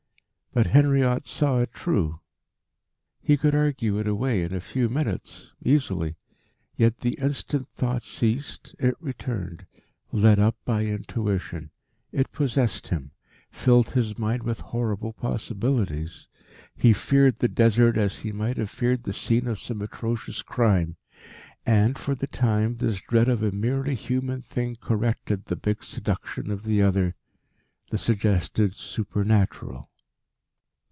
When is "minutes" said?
4.89-5.53